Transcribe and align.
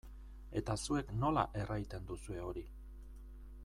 Eta 0.61 0.75
zuek 0.85 1.11
nola 1.25 1.45
erraiten 1.65 2.11
duzue 2.11 2.43
hori? 2.49 2.69